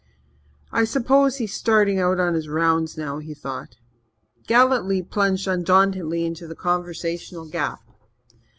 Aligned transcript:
I 0.71 0.83
suppose 0.85 1.37
he 1.37 1.43
is 1.45 1.53
starting 1.53 1.99
out 1.99 2.19
on 2.19 2.33
his 2.33 2.49
rounds 2.49 2.97
now, 2.97 3.19
he 3.19 3.35
thought. 3.35 3.75
Galletly 4.47 5.03
plunged 5.03 5.47
undauntedly 5.47 6.25
into 6.25 6.47
the 6.47 6.55
conversational 6.55 7.45
gap. 7.47 7.81